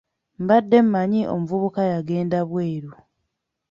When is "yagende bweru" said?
1.91-2.91